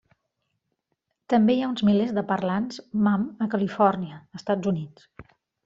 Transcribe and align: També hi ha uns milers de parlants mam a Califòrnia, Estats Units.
També 1.33 1.57
hi 1.57 1.61
ha 1.65 1.69
uns 1.73 1.83
milers 1.91 2.15
de 2.19 2.25
parlants 2.33 2.81
mam 3.09 3.29
a 3.47 3.51
Califòrnia, 3.55 4.21
Estats 4.43 4.75
Units. 4.77 5.09